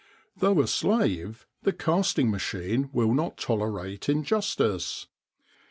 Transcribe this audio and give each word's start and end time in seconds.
Though 0.35 0.59
a 0.61 0.67
slave 0.67 1.45
the 1.61 1.71
casting 1.73 2.31
machine 2.31 2.89
will 2.91 3.13
not 3.13 3.37
tolerate 3.37 4.09
injustice. 4.09 5.05